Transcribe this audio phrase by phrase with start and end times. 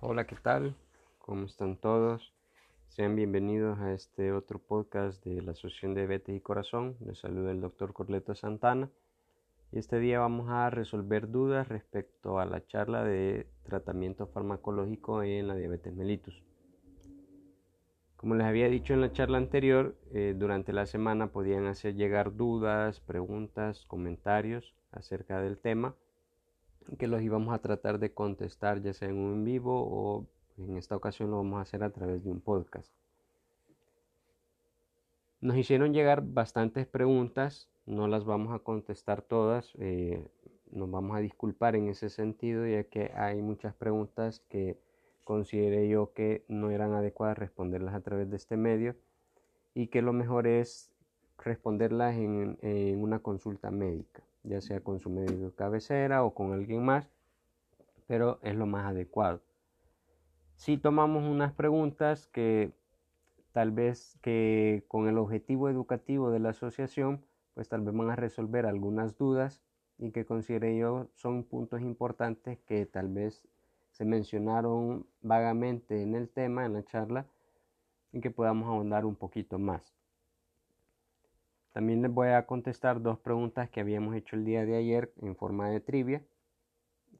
[0.00, 0.76] Hola, ¿qué tal?
[1.18, 2.32] ¿Cómo están todos?
[2.86, 6.96] Sean bienvenidos a este otro podcast de la Asociación de Diabetes y Corazón.
[7.04, 8.88] Les saluda el doctor Corleto Santana.
[9.72, 15.48] Y este día vamos a resolver dudas respecto a la charla de tratamiento farmacológico en
[15.48, 16.44] la diabetes mellitus.
[18.16, 22.36] Como les había dicho en la charla anterior, eh, durante la semana podían hacer llegar
[22.36, 25.96] dudas, preguntas, comentarios acerca del tema
[26.98, 30.26] que los íbamos a tratar de contestar ya sea en un vivo o
[30.56, 32.92] en esta ocasión lo vamos a hacer a través de un podcast.
[35.40, 40.26] Nos hicieron llegar bastantes preguntas, no las vamos a contestar todas, eh,
[40.72, 44.78] nos vamos a disculpar en ese sentido ya que hay muchas preguntas que
[45.22, 48.96] consideré yo que no eran adecuadas responderlas a través de este medio
[49.74, 50.90] y que lo mejor es
[51.38, 52.58] responderlas en
[53.00, 57.08] una consulta médica ya sea con su médico de cabecera o con alguien más,
[58.06, 59.40] pero es lo más adecuado.
[60.56, 62.72] Si tomamos unas preguntas que
[63.52, 68.16] tal vez que con el objetivo educativo de la asociación, pues tal vez van a
[68.16, 69.62] resolver algunas dudas
[69.98, 73.46] y que considero yo son puntos importantes que tal vez
[73.90, 77.26] se mencionaron vagamente en el tema, en la charla,
[78.12, 79.97] y que podamos ahondar un poquito más.
[81.78, 85.36] También les voy a contestar dos preguntas que habíamos hecho el día de ayer en
[85.36, 86.24] forma de trivia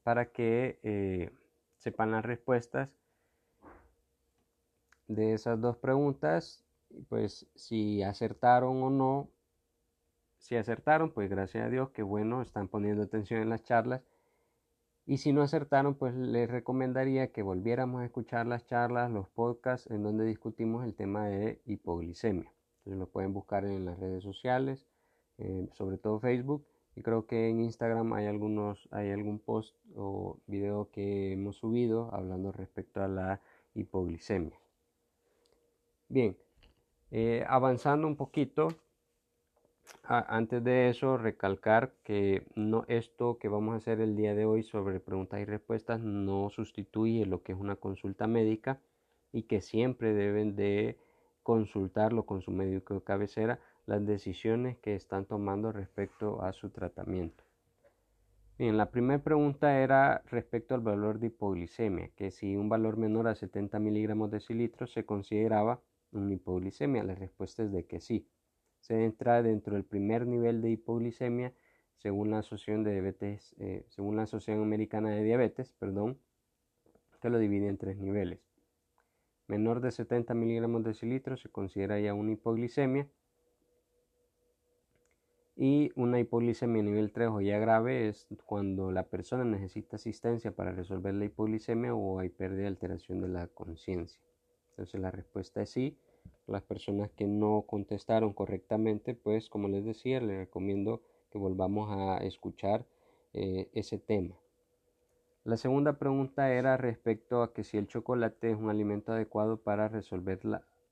[0.02, 1.30] para que eh,
[1.76, 2.92] sepan las respuestas
[5.06, 6.64] de esas dos preguntas.
[7.08, 9.30] Pues si acertaron o no,
[10.38, 14.02] si acertaron, pues gracias a Dios, que bueno, están poniendo atención en las charlas.
[15.06, 19.88] Y si no acertaron, pues les recomendaría que volviéramos a escuchar las charlas, los podcasts
[19.88, 22.52] en donde discutimos el tema de hipoglicemia
[22.96, 24.86] lo pueden buscar en las redes sociales,
[25.38, 26.66] eh, sobre todo Facebook.
[26.96, 32.12] Y creo que en Instagram hay algunos, hay algún post o video que hemos subido
[32.12, 33.40] hablando respecto a la
[33.74, 34.58] hipoglicemia.
[36.08, 36.36] Bien,
[37.10, 38.68] eh, avanzando un poquito,
[40.02, 44.62] antes de eso, recalcar que no esto que vamos a hacer el día de hoy
[44.62, 48.80] sobre preguntas y respuestas no sustituye lo que es una consulta médica
[49.32, 50.98] y que siempre deben de
[51.48, 57.42] consultarlo con su médico de cabecera las decisiones que están tomando respecto a su tratamiento.
[58.58, 63.28] Bien, la primera pregunta era respecto al valor de hipoglicemia, que si un valor menor
[63.28, 65.80] a 70 miligramos de cilitro se consideraba
[66.12, 67.02] una hipoglicemia.
[67.02, 68.28] La respuesta es de que sí.
[68.80, 71.54] Se entra dentro del primer nivel de hipoglicemia
[71.96, 76.18] según la Asociación de Diabetes, eh, según la Asociación Americana de Diabetes, perdón,
[77.22, 78.47] que lo divide en tres niveles
[79.48, 83.08] menor de 70 miligramos de cilitro se considera ya una hipoglicemia.
[85.56, 90.70] Y una hipoglicemia nivel 3 o ya grave es cuando la persona necesita asistencia para
[90.70, 94.20] resolver la hipoglicemia o hay pérdida de alteración de la conciencia.
[94.70, 95.98] Entonces la respuesta es sí.
[96.46, 102.18] Las personas que no contestaron correctamente, pues como les decía, les recomiendo que volvamos a
[102.18, 102.86] escuchar
[103.32, 104.36] eh, ese tema.
[105.48, 109.88] La segunda pregunta era respecto a que si el chocolate es un alimento adecuado para
[109.88, 110.40] resolver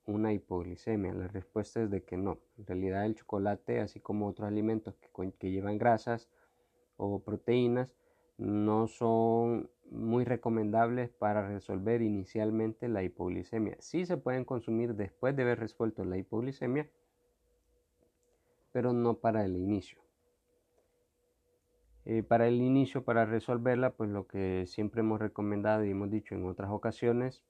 [0.06, 1.12] una hipoglicemia.
[1.12, 2.38] La respuesta es de que no.
[2.56, 6.30] En realidad el chocolate, así como otros alimentos que, que llevan grasas
[6.96, 7.92] o proteínas,
[8.38, 13.76] no son muy recomendables para resolver inicialmente la hipoglicemia.
[13.80, 16.88] Sí se pueden consumir después de haber resuelto la hipoglicemia,
[18.72, 20.05] pero no para el inicio.
[22.08, 26.36] Eh, para el inicio, para resolverla, pues lo que siempre hemos recomendado y hemos dicho
[26.36, 27.42] en otras ocasiones,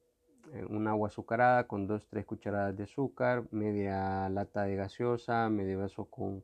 [0.54, 6.06] eh, un agua azucarada con 2-3 cucharadas de azúcar, media lata de gaseosa, medio vaso
[6.06, 6.42] con,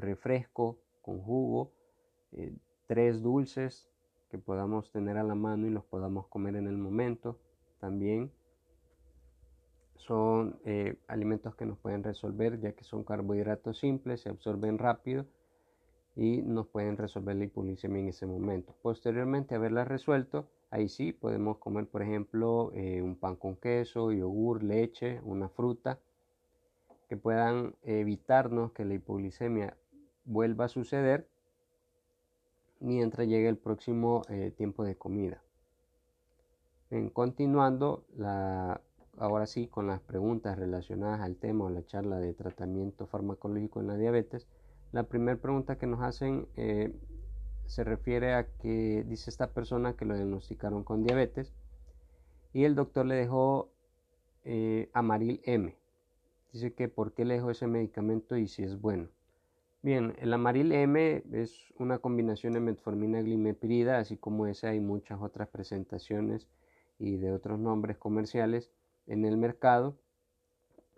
[0.00, 1.70] refresco, con jugo,
[2.32, 2.52] eh,
[2.88, 3.88] tres dulces
[4.28, 7.38] que podamos tener a la mano y los podamos comer en el momento.
[7.78, 8.32] También
[9.94, 10.58] son
[11.08, 15.26] alimentos que nos pueden resolver ya que son carbohidratos simples, se absorben rápido
[16.16, 18.74] y nos pueden resolver la hipoglicemia en ese momento.
[18.80, 24.62] Posteriormente haberla resuelto, ahí sí podemos comer, por ejemplo, eh, un pan con queso, yogur,
[24.62, 26.00] leche, una fruta,
[27.08, 29.76] que puedan evitarnos que la hipoglicemia
[30.24, 31.28] vuelva a suceder
[32.80, 35.42] mientras llegue el próximo eh, tiempo de comida.
[36.90, 38.04] En continuando,
[39.18, 43.88] ahora sí, con las preguntas relacionadas al tema o la charla de tratamiento farmacológico en
[43.88, 44.46] la diabetes,
[44.92, 46.92] la primera pregunta que nos hacen eh,
[47.66, 51.52] se refiere a que dice esta persona que lo diagnosticaron con diabetes
[52.52, 53.70] y el doctor le dejó
[54.44, 55.76] eh, Amaril M.
[56.52, 59.08] Dice que por qué le dejó ese medicamento y si es bueno.
[59.82, 65.20] Bien, el Amaril M es una combinación de metformina glimepirida, así como esa hay muchas
[65.20, 66.48] otras presentaciones
[66.98, 68.70] y de otros nombres comerciales
[69.06, 69.96] en el mercado.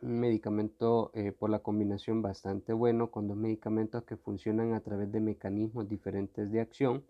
[0.00, 5.10] Un medicamento eh, por la combinación bastante bueno con dos medicamentos que funcionan a través
[5.10, 7.04] de mecanismos diferentes de acción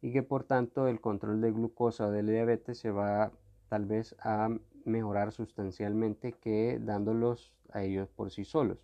[0.00, 3.32] y que por tanto el control de glucosa o de diabetes se va
[3.68, 8.78] tal vez a mejorar sustancialmente que dándolos a ellos por sí solos.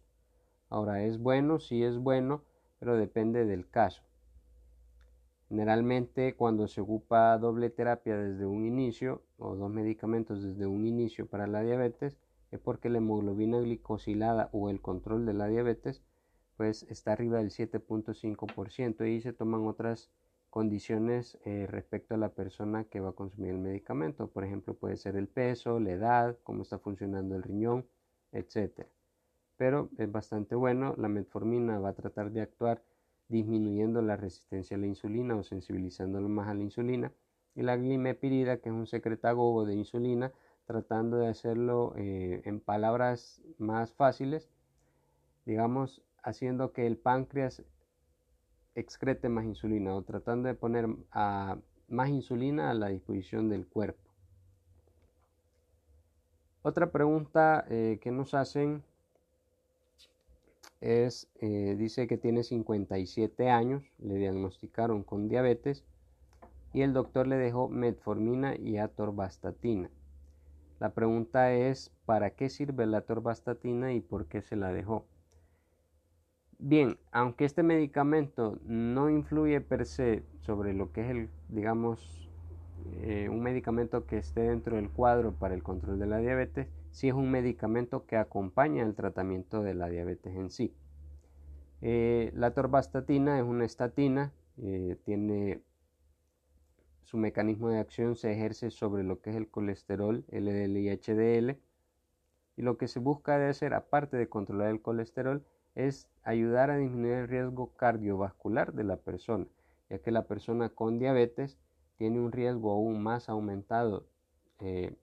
[0.69, 2.43] Ahora es bueno, sí es bueno,
[2.81, 4.03] pero depende del caso.
[5.49, 11.26] Generalmente cuando se ocupa doble terapia desde un inicio o dos medicamentos desde un inicio
[11.26, 12.19] para la diabetes
[12.58, 16.03] porque la hemoglobina glicosilada o el control de la diabetes
[16.56, 20.11] pues está arriba del 7.5% y se toman otras
[20.50, 24.29] condiciones eh, respecto a la persona que va a consumir el medicamento.
[24.29, 27.87] Por ejemplo, puede ser el peso, la edad, cómo está funcionando el riñón,
[28.32, 28.87] etc.
[29.58, 30.94] Pero es bastante bueno.
[30.97, 32.82] La metformina va a tratar de actuar
[33.29, 37.12] disminuyendo la resistencia a la insulina o sensibilizándolo más a la insulina.
[37.55, 40.32] Y la glimepirida, que es un secretagogo de insulina,
[40.66, 44.50] tratando de hacerlo eh, en palabras más fáciles,
[45.44, 47.62] digamos, haciendo que el páncreas
[48.74, 50.88] excrete más insulina o tratando de poner
[51.88, 54.06] más insulina a la disposición del cuerpo.
[56.62, 58.82] Otra pregunta eh, que nos hacen
[60.80, 65.84] es, eh, dice que tiene 57 años, le diagnosticaron con diabetes
[66.72, 69.90] y el doctor le dejó metformina y atorvastatina.
[70.78, 75.06] La pregunta es, ¿para qué sirve la atorvastatina y por qué se la dejó?
[76.58, 82.31] Bien, aunque este medicamento no influye per se sobre lo que es el, digamos,
[83.02, 87.08] eh, un medicamento que esté dentro del cuadro para el control de la diabetes, sí
[87.08, 90.75] es un medicamento que acompaña el tratamiento de la diabetes en sí.
[91.82, 95.61] Eh, la torvastatina es una estatina, eh, tiene
[97.06, 101.56] su mecanismo de acción se ejerce sobre lo que es el colesterol LDL y HDL
[102.56, 105.44] y lo que se busca de hacer aparte de controlar el colesterol
[105.76, 109.47] es ayudar a disminuir el riesgo cardiovascular de la persona,
[109.88, 111.58] ya que la persona con diabetes
[111.97, 114.08] tiene un riesgo aún más aumentado
[114.58, 114.97] eh,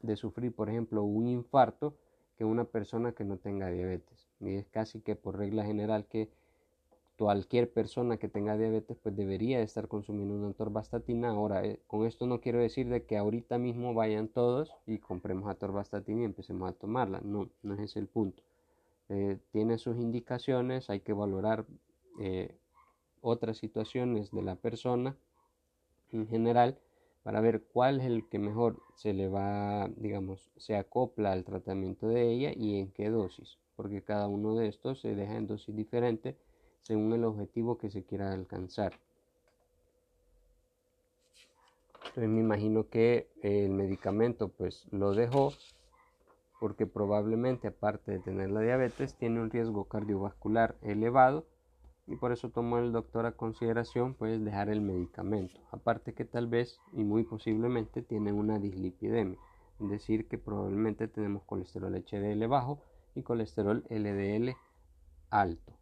[0.00, 1.94] de sufrir, por ejemplo, un infarto
[2.38, 4.30] que una persona que no tenga diabetes.
[4.40, 6.30] Y es casi que por regla general que
[7.20, 11.28] cualquier persona que tenga diabetes pues debería estar consumiendo una atorvastatina.
[11.28, 15.50] Ahora, eh, con esto no quiero decir de que ahorita mismo vayan todos y compremos
[15.50, 17.20] atorvastatina y empecemos a tomarla.
[17.22, 18.42] No, no es ese el punto.
[19.10, 21.66] Eh, tiene sus indicaciones, hay que valorar
[22.20, 22.56] eh,
[23.20, 25.14] otras situaciones de la persona
[26.12, 26.78] en general
[27.22, 32.08] para ver cuál es el que mejor se le va, digamos, se acopla al tratamiento
[32.08, 35.76] de ella y en qué dosis, porque cada uno de estos se deja en dosis
[35.76, 36.38] diferente
[36.82, 38.92] según el objetivo que se quiera alcanzar.
[42.10, 45.52] Entonces me imagino que el medicamento pues lo dejó
[46.58, 51.46] porque probablemente aparte de tener la diabetes tiene un riesgo cardiovascular elevado
[52.06, 55.60] y por eso tomó el doctor a consideración pues dejar el medicamento.
[55.70, 59.38] Aparte que tal vez y muy posiblemente tiene una dislipidemia,
[59.78, 62.82] es decir que probablemente tenemos colesterol HDL bajo
[63.14, 64.56] y colesterol LDL
[65.30, 65.79] alto.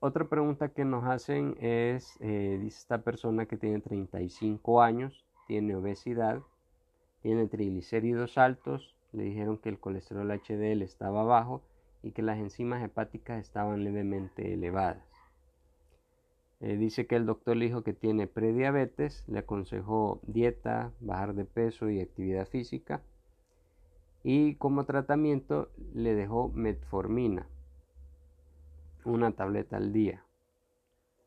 [0.00, 5.74] Otra pregunta que nos hacen es, eh, dice esta persona que tiene 35 años, tiene
[5.74, 6.40] obesidad,
[7.22, 11.62] tiene triglicéridos altos, le dijeron que el colesterol HDL estaba bajo
[12.02, 15.04] y que las enzimas hepáticas estaban levemente elevadas.
[16.60, 21.44] Eh, dice que el doctor le dijo que tiene prediabetes, le aconsejó dieta, bajar de
[21.44, 23.02] peso y actividad física
[24.22, 27.46] y como tratamiento le dejó metformina,
[29.04, 30.24] una tableta al día.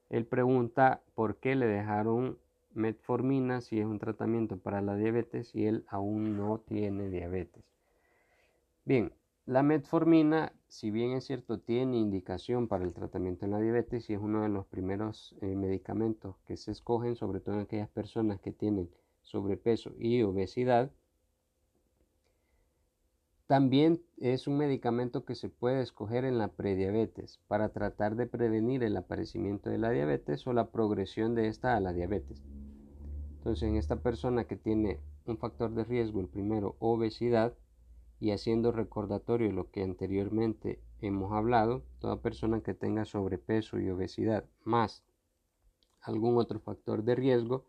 [0.10, 2.38] Él pregunta por qué le dejaron
[2.74, 7.64] metformina si es un tratamiento para la diabetes y él aún no tiene diabetes.
[8.86, 9.14] Bien,
[9.46, 14.14] la metformina, si bien es cierto, tiene indicación para el tratamiento de la diabetes y
[14.14, 18.40] es uno de los primeros eh, medicamentos que se escogen, sobre todo en aquellas personas
[18.40, 18.90] que tienen
[19.22, 20.92] sobrepeso y obesidad,
[23.54, 28.82] también es un medicamento que se puede escoger en la prediabetes para tratar de prevenir
[28.82, 32.42] el aparecimiento de la diabetes o la progresión de esta a la diabetes.
[33.36, 37.54] Entonces, en esta persona que tiene un factor de riesgo, el primero, obesidad,
[38.20, 44.46] y haciendo recordatorio lo que anteriormente hemos hablado, toda persona que tenga sobrepeso y obesidad
[44.64, 45.04] más
[46.02, 47.68] algún otro factor de riesgo,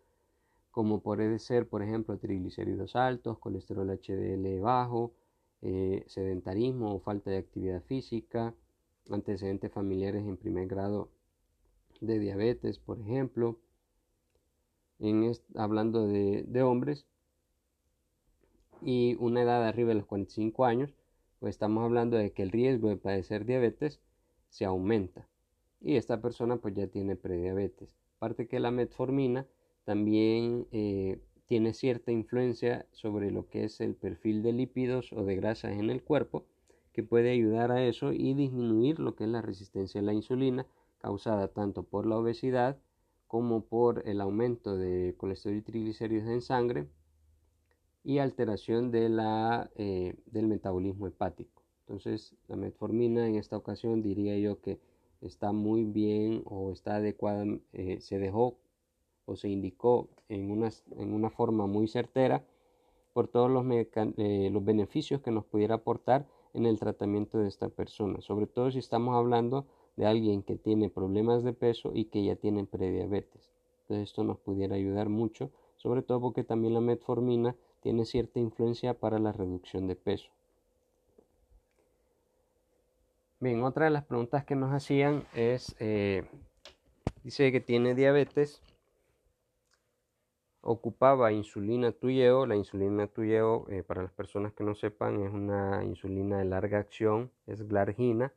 [0.71, 5.13] como puede ser, por ejemplo, triglicéridos altos, colesterol HDL bajo,
[5.65, 8.55] eh, sedentarismo o falta de actividad física,
[9.11, 11.09] antecedentes familiares en primer grado
[12.03, 13.59] de diabetes, por ejemplo,
[14.99, 17.07] en hablando de, de, hombres,
[18.83, 20.95] y una edad arriba de los 45 años,
[21.41, 24.01] pues estamos hablando de que el riesgo de padecer diabetes
[24.51, 25.27] se aumenta.
[25.81, 27.97] Y esta persona pues ya tiene prediabetes.
[28.19, 29.47] Aparte que la metformina
[29.85, 35.37] también eh, tiene cierta influencia sobre lo que es el perfil de lípidos o de
[35.37, 36.45] grasas en el cuerpo,
[36.93, 40.67] que puede ayudar a eso y disminuir lo que es la resistencia a la insulina
[40.99, 42.79] causada tanto por la obesidad
[43.27, 46.89] como por el aumento de colesterol y triglicéridos en sangre
[48.05, 51.63] y alteración de la, eh, del metabolismo hepático.
[51.81, 54.79] Entonces, la metformina en esta ocasión diría yo que
[55.21, 58.57] está muy bien o está adecuada, eh, se dejó
[59.27, 62.45] o se indicó en una, en una forma muy certera
[63.13, 67.69] por todos los, eh, los beneficios que nos pudiera aportar en el tratamiento de esta
[67.69, 69.67] persona, sobre todo si estamos hablando
[69.97, 73.51] de alguien que tiene problemas de peso y que ya tiene prediabetes.
[73.83, 78.95] Entonces esto nos pudiera ayudar mucho, sobre todo porque también la metformina tiene cierta influencia
[78.95, 80.31] para la reducción de peso.
[83.41, 86.25] Bien, otra de las preguntas que nos hacían es, eh,
[87.23, 88.63] dice que tiene diabetes,
[90.65, 92.47] ocupaba insulina Tuyeo.
[92.47, 96.79] La insulina Tuyeo, eh, para las personas que no sepan, es una insulina de larga
[96.79, 98.33] acción, es glargina.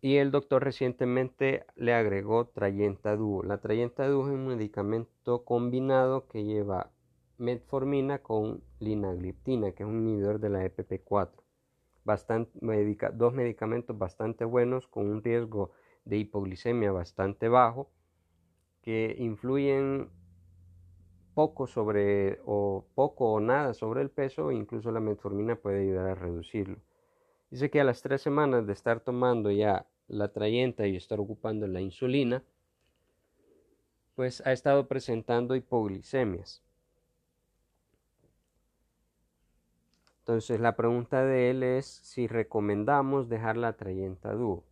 [0.00, 3.42] Y el doctor recientemente le agregó Trayenta Duo.
[3.42, 6.90] La Trayenta Duo es un medicamento combinado que lleva
[7.38, 11.32] metformina con linagliptina, que es un inhibidor de la EPP4.
[12.04, 12.52] Bastante,
[13.14, 15.72] dos medicamentos bastante buenos con un riesgo
[16.04, 17.90] de hipoglicemia bastante bajo
[18.84, 20.10] que influyen
[21.32, 26.14] poco sobre o poco o nada sobre el peso, incluso la metformina puede ayudar a
[26.14, 26.76] reducirlo.
[27.50, 31.66] Dice que a las tres semanas de estar tomando ya la trayenta y estar ocupando
[31.66, 32.44] la insulina,
[34.14, 36.62] pues ha estado presentando hipoglicemias.
[40.18, 44.62] Entonces la pregunta de él es si recomendamos dejar la trayenta dúo.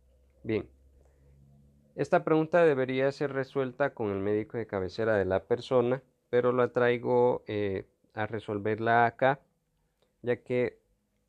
[0.43, 0.69] Bien,
[1.95, 6.69] esta pregunta debería ser resuelta con el médico de cabecera de la persona, pero la
[6.69, 9.39] traigo eh, a resolverla acá,
[10.21, 10.79] ya que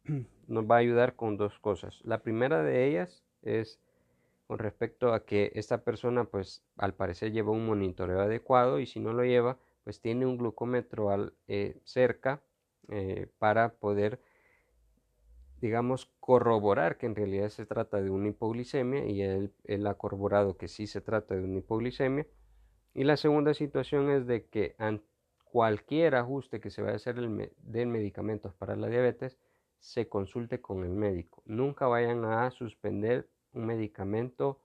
[0.49, 2.01] nos va a ayudar con dos cosas.
[2.05, 3.79] La primera de ellas es
[4.47, 9.01] con respecto a que esta persona, pues al parecer lleva un monitoreo adecuado y si
[9.01, 12.43] no lo lleva, pues tiene un glucómetro al, eh, cerca
[12.89, 14.21] eh, para poder
[15.61, 20.69] digamos, corroborar que en realidad se trata de una hipoglicemia y él, ha corroborado que
[20.69, 22.27] sí se trata de una hipoglicemia.
[22.93, 24.77] Y la segunda situación es de que
[25.45, 29.39] cualquier ajuste que se vaya a hacer de medicamentos para la diabetes,
[29.79, 31.43] se consulte con el médico.
[31.45, 34.61] Nunca vayan a suspender un medicamento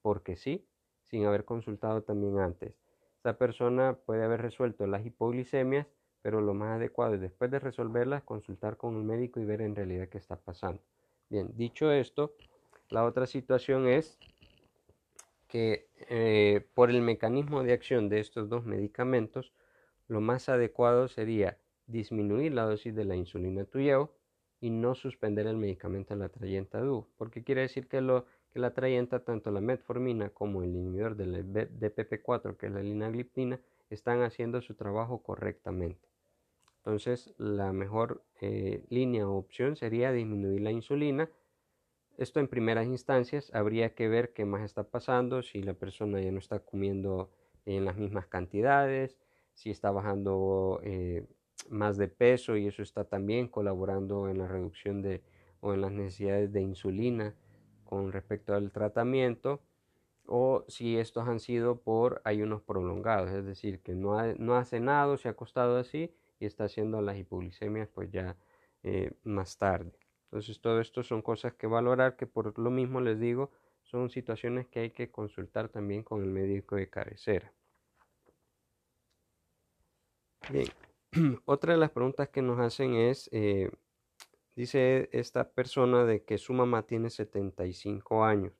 [0.00, 0.66] porque sí,
[1.04, 2.74] sin haber consultado también antes.
[3.16, 5.86] Esta persona puede haber resuelto las hipoglicemias
[6.22, 9.74] pero lo más adecuado es después de resolverlas consultar con un médico y ver en
[9.74, 10.80] realidad qué está pasando.
[11.28, 12.34] Bien, dicho esto,
[12.88, 14.18] la otra situación es
[15.48, 19.52] que eh, por el mecanismo de acción de estos dos medicamentos,
[20.08, 24.14] lo más adecuado sería disminuir la dosis de la insulina tuyeo
[24.60, 28.60] y no suspender el medicamento de la trayenta DU, porque quiere decir que, lo, que
[28.60, 33.60] la trayenta, tanto la metformina como el inhibidor del DPP4, que es la linagliptina,
[33.90, 36.11] están haciendo su trabajo correctamente.
[36.84, 41.30] Entonces, la mejor eh, línea o opción sería disminuir la insulina.
[42.18, 46.32] Esto en primeras instancias habría que ver qué más está pasando, si la persona ya
[46.32, 47.30] no está comiendo
[47.66, 49.16] en las mismas cantidades,
[49.54, 51.24] si está bajando eh,
[51.70, 55.22] más de peso y eso está también colaborando en la reducción de
[55.60, 57.36] o en las necesidades de insulina
[57.84, 59.60] con respecto al tratamiento
[60.26, 64.64] o si estos han sido por ayunos prolongados, es decir, que no ha, no ha
[64.64, 66.12] cenado, se ha acostado así
[66.42, 68.36] y está haciendo las hipoglicemias pues ya
[68.82, 69.92] eh, más tarde.
[70.24, 73.50] Entonces todo esto son cosas que valorar que por lo mismo les digo
[73.82, 77.52] son situaciones que hay que consultar también con el médico de cabecera.
[80.50, 80.66] Bien,
[81.44, 83.70] otra de las preguntas que nos hacen es, eh,
[84.56, 88.52] dice esta persona de que su mamá tiene 75 años.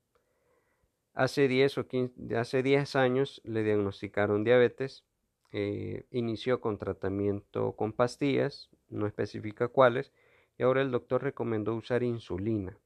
[1.15, 5.05] Hace 10 o 15, hace 10 años le diagnosticaron diabetes
[5.53, 10.13] eh, inició con tratamiento con pastillas, no especifica cuáles,
[10.59, 12.79] y ahora el doctor recomendó usar insulina.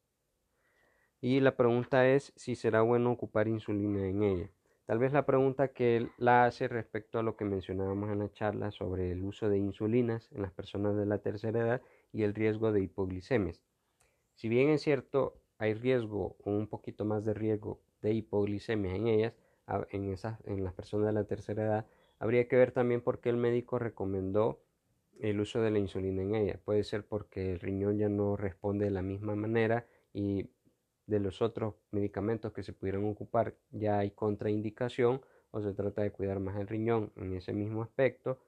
[1.21, 4.51] Y la pregunta es si será bueno ocupar insulina en ella.
[4.87, 8.33] Tal vez la pregunta que él la hace respecto a lo que mencionábamos en la
[8.33, 11.83] charla sobre el uso de insulinas en las personas de la tercera edad
[12.13, 13.63] y el riesgo de hipoglicemias.
[14.35, 19.09] Si bien es cierto, hay riesgo o un poquito más de riesgo de hipoglicemia en
[19.09, 19.35] ellas,
[19.91, 21.87] en, esas, en las personas de la tercera edad,
[22.19, 24.61] habría que ver también por qué el médico recomendó
[25.21, 26.61] el uso de la insulina en ella.
[26.65, 30.51] Puede ser porque el riñón ya no responde de la misma manera y
[31.07, 35.21] de los otros medicamentos que se pudieran ocupar ya hay contraindicación
[35.53, 38.41] o se trata de cuidar más el riñón en ese mismo aspecto.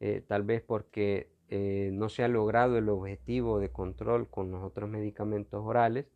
[0.00, 4.62] Eh, tal vez porque eh, no se ha logrado el objetivo de control con los
[4.62, 6.06] otros medicamentos orales.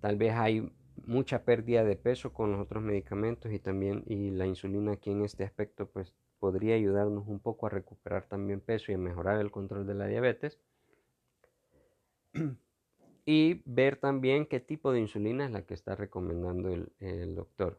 [0.00, 0.72] Tal vez hay
[1.06, 5.24] mucha pérdida de peso con los otros medicamentos y también y la insulina aquí en
[5.24, 9.50] este aspecto pues podría ayudarnos un poco a recuperar también peso y a mejorar el
[9.50, 10.58] control de la diabetes.
[13.24, 17.78] Y ver también qué tipo de insulina es la que está recomendando el, doctor.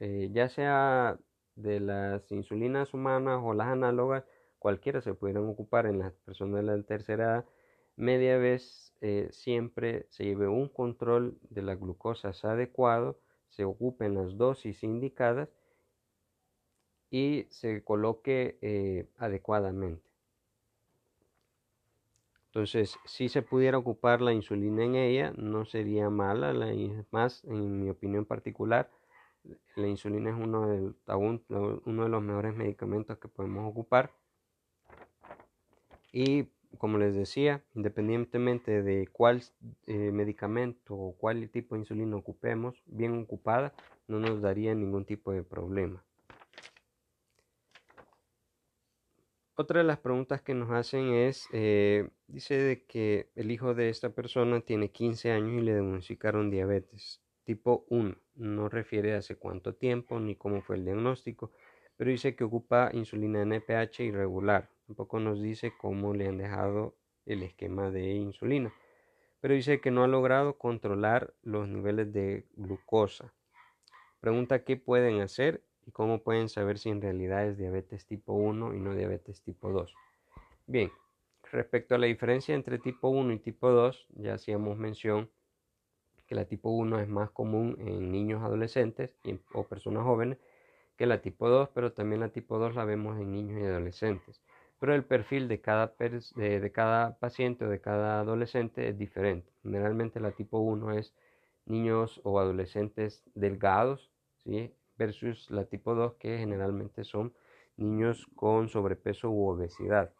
[0.00, 1.18] Eh, ya sea
[1.56, 4.24] de las insulinas humanas o las análogas,
[4.58, 7.44] cualquiera se pudieran ocupar en las personas de la tercera edad,
[7.96, 13.18] media vez eh, siempre se lleve un control de la glucosa adecuado,
[13.48, 15.48] se ocupen las dosis indicadas
[17.10, 20.12] y se coloque eh, adecuadamente.
[22.46, 26.52] Entonces, si se pudiera ocupar la insulina en ella, no sería mala.
[26.52, 26.72] La,
[27.10, 28.90] más, en mi opinión particular,
[29.74, 30.92] la insulina es uno de,
[31.86, 34.12] uno de los mejores medicamentos que podemos ocupar.
[36.12, 39.42] Y como les decía, independientemente de cuál
[39.86, 43.72] eh, medicamento o cuál tipo de insulina ocupemos, bien ocupada,
[44.08, 46.04] no nos daría ningún tipo de problema.
[49.54, 53.90] Otra de las preguntas que nos hacen es, eh, dice de que el hijo de
[53.90, 58.16] esta persona tiene 15 años y le diagnosticaron diabetes tipo 1.
[58.36, 61.50] No refiere hace cuánto tiempo ni cómo fue el diagnóstico,
[61.96, 64.70] pero dice que ocupa insulina NPH irregular.
[64.86, 66.94] Tampoco nos dice cómo le han dejado
[67.26, 68.72] el esquema de insulina,
[69.40, 73.32] pero dice que no ha logrado controlar los niveles de glucosa.
[74.20, 78.74] Pregunta qué pueden hacer y cómo pueden saber si en realidad es diabetes tipo 1
[78.74, 79.94] y no diabetes tipo 2.
[80.66, 80.90] Bien,
[81.50, 85.30] respecto a la diferencia entre tipo 1 y tipo 2, ya hacíamos mención
[86.26, 89.10] que la tipo 1 es más común en niños adolescentes
[89.52, 90.38] o personas jóvenes
[90.96, 94.40] que la tipo 2, pero también la tipo 2 la vemos en niños y adolescentes.
[94.82, 95.94] Pero el perfil de cada,
[96.34, 99.48] de, cada paciente o de cada adolescente es diferente.
[99.62, 101.14] Generalmente la tipo 1 es
[101.66, 104.74] niños o adolescentes delgados, ¿sí?
[104.98, 107.32] versus la tipo 2 que generalmente son
[107.76, 110.12] niños con sobrepeso u obesidad.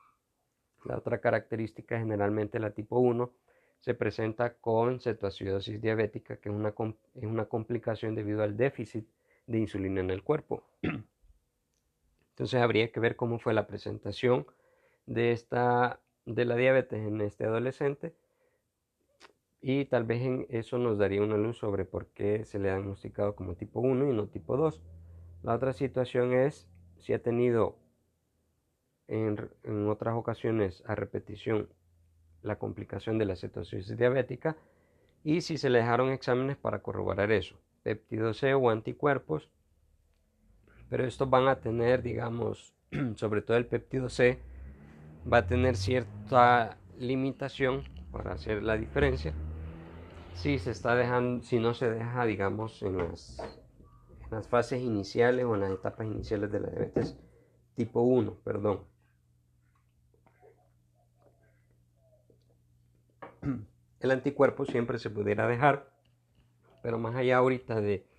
[0.85, 3.33] La otra característica generalmente la tipo 1
[3.81, 6.72] se presenta con cetoacidosis diabética, que es una,
[7.16, 9.09] es una complicación debido al déficit
[9.44, 10.62] de insulina en el cuerpo.
[12.32, 14.46] Entonces habría que ver cómo fue la presentación
[15.06, 18.14] de, esta, de la diabetes en este adolescente
[19.60, 22.74] y tal vez en eso nos daría una luz sobre por qué se le ha
[22.74, 24.82] diagnosticado como tipo 1 y no tipo 2.
[25.42, 26.68] La otra situación es
[26.98, 27.76] si ha tenido
[29.06, 31.68] en, en otras ocasiones a repetición
[32.42, 34.56] la complicación de la cetosis diabética
[35.22, 39.48] y si se le dejaron exámenes para corroborar eso, péptido o anticuerpos,
[40.92, 42.74] pero estos van a tener, digamos,
[43.16, 44.38] sobre todo el péptido C,
[45.33, 49.33] va a tener cierta limitación para hacer la diferencia
[50.35, 55.46] si se está dejando, si no se deja, digamos, en las, en las fases iniciales
[55.46, 57.18] o en las etapas iniciales de la diabetes
[57.74, 58.85] tipo 1, perdón.
[64.00, 65.90] El anticuerpo siempre se pudiera dejar,
[66.83, 68.12] pero más allá ahorita de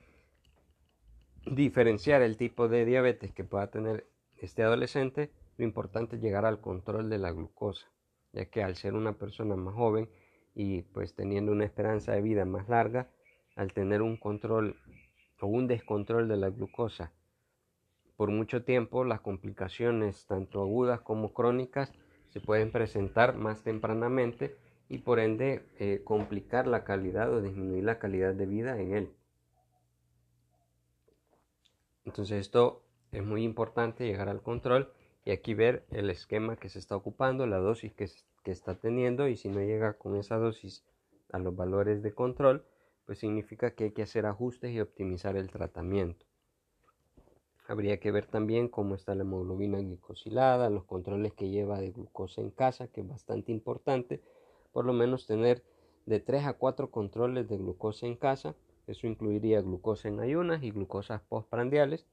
[1.46, 6.62] diferenciar el tipo de diabetes que pueda tener este adolescente, lo importante es llegar al
[6.62, 7.88] control de la glucosa,
[8.32, 10.10] ya que al ser una persona más joven,
[10.56, 13.10] y pues teniendo una esperanza de vida más larga,
[13.56, 14.76] al tener un control
[15.40, 17.14] o un descontrol de la glucosa
[18.16, 21.92] por mucho tiempo, las complicaciones tanto agudas como crónicas
[22.30, 24.56] se pueden presentar más tempranamente
[24.88, 29.10] y por ende eh, complicar la calidad o disminuir la calidad de vida en él.
[32.06, 34.92] Entonces esto es muy importante llegar al control
[35.26, 38.10] y aquí ver el esquema que se está ocupando, la dosis que,
[38.46, 40.84] está teniendo y si no llega con esa dosis
[41.32, 42.66] a los valores de control,
[43.06, 46.26] pues significa que hay que hacer ajustes y optimizar el tratamiento.
[47.68, 52.42] Habría que ver también cómo está la hemoglobina glicosilada, los controles que lleva de glucosa
[52.42, 54.22] en casa, que es bastante importante,
[54.74, 55.63] por lo menos tener
[56.06, 58.56] de 3 a 4 controles de glucosa en casa,
[58.88, 62.06] eso incluiría glucosa en ayunas y glucosas postprandiales,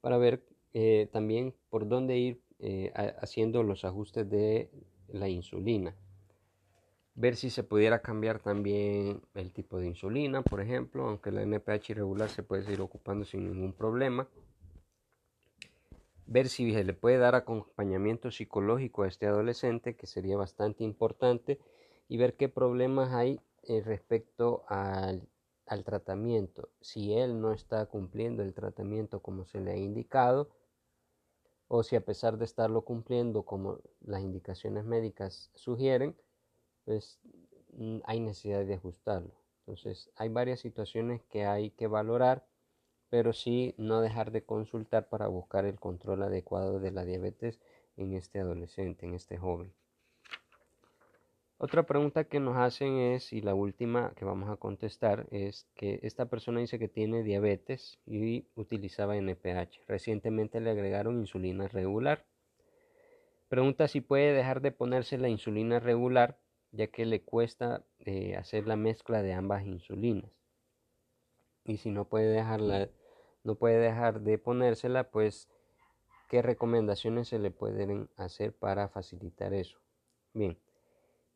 [0.00, 4.70] para ver eh, también por dónde ir eh, haciendo los ajustes de
[5.08, 5.94] la insulina.
[7.14, 11.90] ver si se pudiera cambiar también el tipo de insulina, por ejemplo, aunque la NPH
[11.90, 14.28] irregular se puede seguir ocupando sin ningún problema.
[16.26, 21.58] Ver si se le puede dar acompañamiento psicológico a este adolescente, que sería bastante importante,
[22.08, 25.28] y ver qué problemas hay eh, respecto al,
[25.66, 26.70] al tratamiento.
[26.80, 30.50] Si él no está cumpliendo el tratamiento como se le ha indicado,
[31.68, 36.16] o si a pesar de estarlo cumpliendo como las indicaciones médicas sugieren,
[36.84, 37.18] pues
[37.72, 39.34] mm, hay necesidad de ajustarlo.
[39.60, 42.46] Entonces hay varias situaciones que hay que valorar,
[43.10, 47.60] pero sí no dejar de consultar para buscar el control adecuado de la diabetes
[47.96, 49.72] en este adolescente, en este joven.
[51.58, 56.00] Otra pregunta que nos hacen es, y la última que vamos a contestar, es que
[56.02, 59.80] esta persona dice que tiene diabetes y utilizaba NPH.
[59.88, 62.26] Recientemente le agregaron insulina regular.
[63.48, 66.38] Pregunta si puede dejar de ponerse la insulina regular
[66.72, 70.30] ya que le cuesta eh, hacer la mezcla de ambas insulinas.
[71.64, 72.90] Y si no puede dejarla,
[73.44, 75.48] no puede dejar de ponérsela, pues
[76.28, 79.78] qué recomendaciones se le pueden hacer para facilitar eso.
[80.34, 80.58] Bien,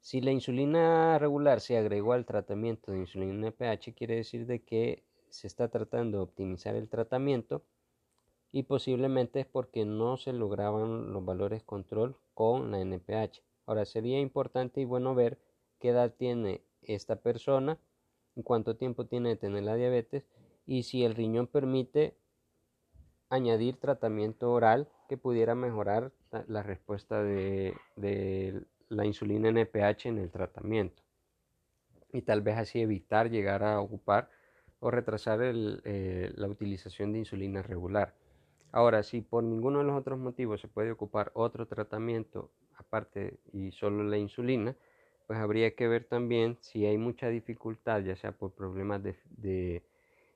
[0.01, 5.05] si la insulina regular se agregó al tratamiento de insulina pH, quiere decir de que
[5.29, 7.63] se está tratando de optimizar el tratamiento
[8.53, 13.43] y posiblemente es porque no se lograban los valores control con la NPH.
[13.67, 15.39] Ahora sería importante y bueno ver
[15.79, 17.79] qué edad tiene esta persona,
[18.43, 20.27] cuánto tiempo tiene de tener la diabetes
[20.67, 22.17] y si el riñón permite
[23.29, 26.13] añadir tratamiento oral que pudiera mejorar
[26.49, 27.75] la respuesta de,
[28.91, 31.03] la insulina NPH en el tratamiento
[32.13, 34.31] y tal vez así evitar llegar a ocupar
[34.81, 38.15] o retrasar eh, la utilización de insulina regular.
[38.73, 43.73] Ahora, si por ninguno de los otros motivos se puede ocupar otro tratamiento aparte y
[43.73, 44.77] solo la insulina,
[45.27, 49.83] pues habría que ver también si hay mucha dificultad, ya sea por problemas de,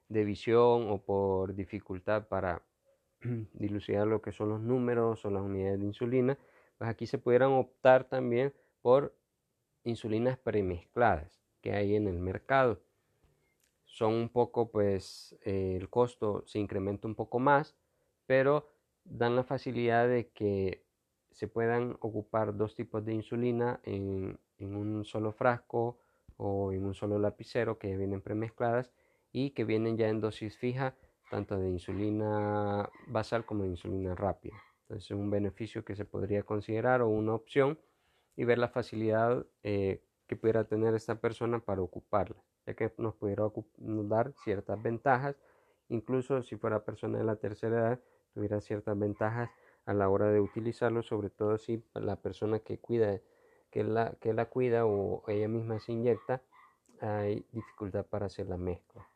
[0.08, 2.62] visión o por dificultad para
[3.54, 6.38] dilucidar lo que son los números o las unidades de insulina,
[6.78, 9.16] pues aquí se pudieran optar también por
[9.84, 12.82] insulinas premezcladas que hay en el mercado.
[13.84, 17.76] Son un poco, pues, eh, el costo se incrementa un poco más,
[18.26, 18.68] pero
[19.04, 20.84] dan la facilidad de que
[21.30, 25.98] se puedan ocupar dos tipos de insulina en, un solo frasco
[26.37, 28.90] o en un solo lapicero que vienen premezcladas
[29.32, 30.96] y que vienen ya en dosis fija
[31.30, 34.54] tanto de insulina basal como de insulina rápida.
[34.85, 37.79] Entonces es un beneficio que se podría considerar o una opción
[38.37, 43.14] y ver la facilidad eh, que pudiera tener esta persona para ocuparla, ya que nos
[43.14, 45.37] pudiera dar ciertas ventajas,
[45.88, 48.01] incluso si fuera persona de la tercera edad,
[48.35, 49.51] tuviera ciertas ventajas
[49.87, 53.20] a la hora de utilizarlo, sobre todo si la persona que cuida,
[53.70, 56.42] que la, que la cuida o ella misma se inyecta,
[57.01, 59.07] hay dificultad para hacer la mezcla.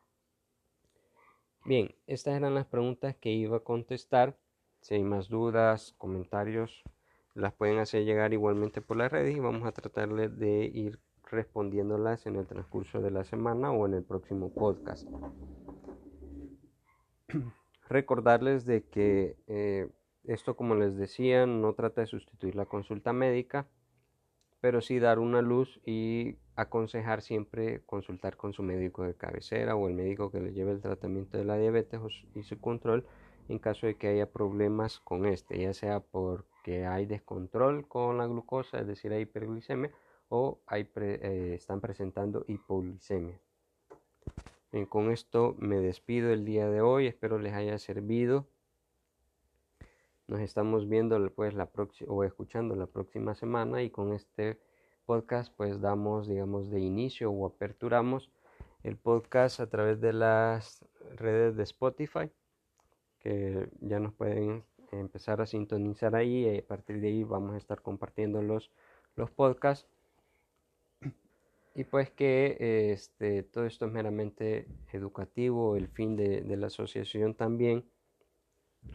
[1.65, 4.37] Bien, estas eran las preguntas que iba a contestar.
[4.81, 6.83] Si hay más dudas, comentarios,
[7.35, 10.99] las pueden hacer llegar igualmente por las redes y vamos a tratar de ir
[11.31, 15.09] respondiéndolas en el transcurso de la semana o en el próximo podcast.
[17.89, 19.89] Recordarles de que eh,
[20.25, 23.67] esto, como les decía, no trata de sustituir la consulta médica,
[24.61, 29.89] pero sí dar una luz y aconsejar siempre consultar con su médico de cabecera o
[29.89, 32.01] el médico que le lleve el tratamiento de la diabetes
[32.35, 33.07] y su control
[33.49, 38.27] en caso de que haya problemas con este, ya sea porque hay descontrol con la
[38.27, 39.91] glucosa, es decir, hay hiperglicemia,
[40.29, 43.41] o hay eh, están presentando hipoglicemia.
[44.89, 48.47] con esto me despido el día de hoy, espero les haya servido
[50.29, 51.71] nos estamos viendo pues la
[52.07, 54.61] o escuchando la próxima semana y con este
[55.07, 58.31] podcast pues damos digamos de inicio o aperturamos
[58.83, 60.85] el podcast a través de las
[61.17, 62.31] redes de Spotify
[63.21, 67.59] que ya nos pueden empezar a sintonizar ahí y a partir de ahí vamos a
[67.59, 68.71] estar compartiendo los,
[69.17, 69.87] los podcasts
[71.75, 77.35] y pues que este, todo esto es meramente educativo, el fin de, de la asociación
[77.35, 77.85] también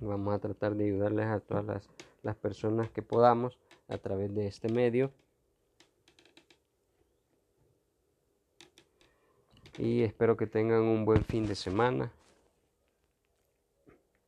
[0.02, 1.90] Vamos a tratar de ayudarles a todas las,
[2.24, 3.58] las personas que podamos
[3.88, 5.12] a través de este medio.
[9.78, 12.12] Y espero que tengan un buen fin de semana.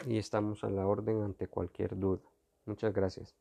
[0.05, 2.21] Y estamos a la orden ante cualquier duda.
[2.65, 3.35] Muchas gracias.